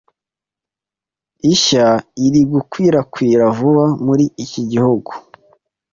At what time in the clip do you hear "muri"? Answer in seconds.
4.05-4.25